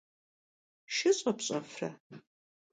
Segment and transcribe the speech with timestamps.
[0.93, 1.89] Şşı ş'epş'efre?